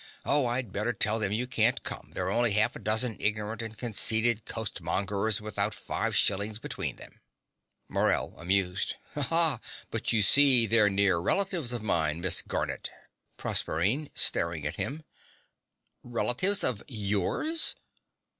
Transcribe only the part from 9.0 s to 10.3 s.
Ah; but you